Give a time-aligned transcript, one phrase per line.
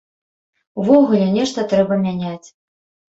[0.83, 2.47] Увогуле, нешта трэба мяняць.